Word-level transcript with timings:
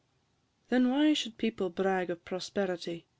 Then 0.69 0.89
why 0.89 1.13
should 1.13 1.37
people 1.37 1.69
brag 1.69 2.09
of 2.09 2.25
prosperity? 2.25 3.05